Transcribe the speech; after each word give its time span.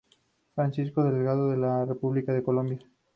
Francisco 0.55 1.03
Delgado 1.03 1.51
de 1.51 1.57
la 1.57 1.85
República 1.85 2.33
de 2.33 2.41
Colombia. 2.41 2.79